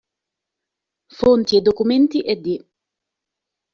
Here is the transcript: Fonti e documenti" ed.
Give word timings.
Fonti 1.17 1.57
e 1.57 1.61
documenti" 1.61 2.21
ed. 2.21 2.45